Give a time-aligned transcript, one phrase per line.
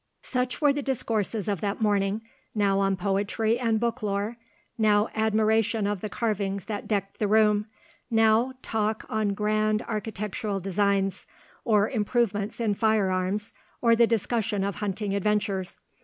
[0.23, 2.23] Such were the discourses of that morning,
[2.55, 4.35] now on poetry and book lore;
[4.75, 7.67] now admiration of the carvings that decked the room;
[8.09, 11.27] now talk on grand architectural designs,
[11.63, 15.77] or improvements in fire arms, or the discussion of hunting adventures.